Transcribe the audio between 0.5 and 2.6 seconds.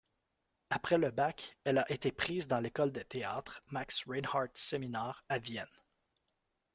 Après le bac, elle a été prise dans